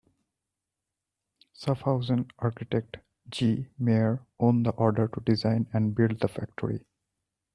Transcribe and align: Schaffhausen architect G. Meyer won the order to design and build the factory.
Schaffhausen 1.53 2.31
architect 2.39 2.97
G. 3.29 3.67
Meyer 3.77 4.25
won 4.39 4.63
the 4.63 4.71
order 4.71 5.07
to 5.07 5.19
design 5.21 5.67
and 5.73 5.93
build 5.93 6.19
the 6.21 6.27
factory. 6.27 6.87